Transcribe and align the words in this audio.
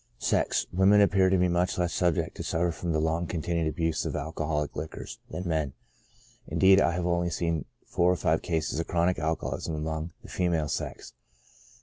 Sex,— 0.17 0.65
Women 0.73 0.99
appear 0.99 1.29
to 1.29 1.37
be 1.37 1.47
much 1.47 1.77
less 1.77 1.93
subject 1.93 2.35
to 2.37 2.43
suffer 2.43 2.71
from 2.71 2.91
the 2.91 2.99
long 2.99 3.27
continued 3.27 3.67
abuse 3.67 4.03
of 4.03 4.15
alcoholic 4.15 4.75
liquors 4.75 5.19
than 5.29 5.47
men; 5.47 5.73
indeed, 6.47 6.81
I 6.81 6.93
have 6.93 7.05
only 7.05 7.29
seen 7.29 7.65
four 7.85 8.11
or 8.11 8.15
five 8.17 8.41
cases 8.41 8.79
of 8.79 8.87
chronic 8.87 9.19
alcoholism 9.19 9.75
among 9.75 10.13
the 10.23 10.27
female 10.29 10.69
sex. 10.69 11.13